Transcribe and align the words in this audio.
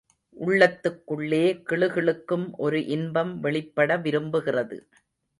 உள்ளத்துக்குள்ளே 0.37 1.41
கிளுகிளுக்கும் 1.69 2.45
ஒரு 2.57 2.79
இன்பம் 2.87 3.39
வெளிப்பட 3.39 3.97
விரும்புகிறது. 3.97 4.77